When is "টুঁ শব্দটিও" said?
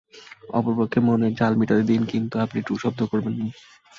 2.67-3.11